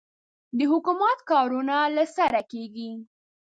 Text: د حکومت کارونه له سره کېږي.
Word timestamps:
د 0.57 0.59
حکومت 0.71 1.17
کارونه 1.31 1.75
له 1.95 2.05
سره 2.15 2.41
کېږي. 2.51 2.91